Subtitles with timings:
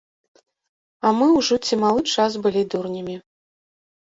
[1.09, 3.15] А мы ўжо ці малы час былі дурнямі?